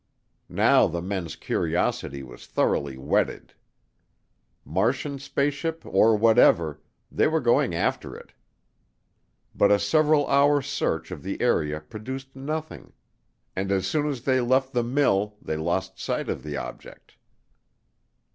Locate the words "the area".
11.21-11.79